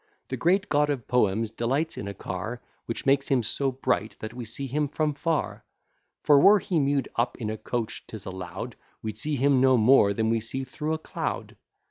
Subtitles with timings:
[0.29, 4.33] The great god of poems delights in a car, Which makes him so bright that
[4.33, 5.63] we see him from far;
[6.23, 10.11] For, were he mew'd up in a coach, 'tis allow'd We'd see him no more
[10.15, 11.55] than we see through a cloud.